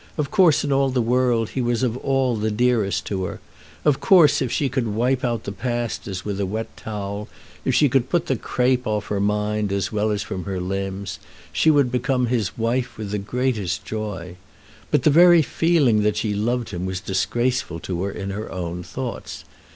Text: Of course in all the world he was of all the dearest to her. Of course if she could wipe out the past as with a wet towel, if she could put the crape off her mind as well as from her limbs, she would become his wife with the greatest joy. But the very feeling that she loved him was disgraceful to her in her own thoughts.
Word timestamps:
Of 0.17 0.31
course 0.31 0.63
in 0.63 0.71
all 0.71 0.89
the 0.89 0.99
world 0.99 1.49
he 1.49 1.61
was 1.61 1.83
of 1.83 1.95
all 1.97 2.35
the 2.35 2.49
dearest 2.49 3.05
to 3.05 3.25
her. 3.25 3.39
Of 3.85 3.99
course 3.99 4.41
if 4.41 4.51
she 4.51 4.67
could 4.67 4.87
wipe 4.87 5.23
out 5.23 5.43
the 5.43 5.51
past 5.51 6.07
as 6.07 6.25
with 6.25 6.39
a 6.39 6.45
wet 6.47 6.75
towel, 6.75 7.27
if 7.65 7.75
she 7.75 7.87
could 7.87 8.09
put 8.09 8.25
the 8.25 8.35
crape 8.35 8.87
off 8.87 9.09
her 9.09 9.19
mind 9.19 9.71
as 9.71 9.91
well 9.91 10.09
as 10.09 10.23
from 10.23 10.45
her 10.45 10.59
limbs, 10.59 11.19
she 11.53 11.69
would 11.69 11.91
become 11.91 12.25
his 12.25 12.57
wife 12.57 12.97
with 12.97 13.11
the 13.11 13.19
greatest 13.19 13.85
joy. 13.85 14.37
But 14.89 15.03
the 15.03 15.11
very 15.11 15.43
feeling 15.43 16.01
that 16.01 16.17
she 16.17 16.33
loved 16.33 16.69
him 16.71 16.87
was 16.87 16.99
disgraceful 16.99 17.79
to 17.81 18.01
her 18.05 18.11
in 18.11 18.31
her 18.31 18.51
own 18.51 18.81
thoughts. 18.81 19.45